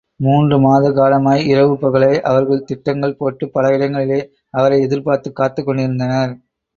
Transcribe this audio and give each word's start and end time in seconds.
மூன்று 0.19 0.59
மாத 0.59 0.91
காலமாய் 0.91 1.43
இரவு 1.45 1.73
பகலாய் 1.75 2.21
அவர்கள் 2.21 2.63
திட்டங்கள் 2.63 3.15
போட்டுப் 3.15 3.53
பல 3.53 3.73
இடங்களிலே 3.73 4.19
அவரை 4.53 4.79
எதிர்பர்த்துக் 4.85 5.31
காத்துக் 5.31 5.65
கொண்டிருந்தனர். 5.65 6.33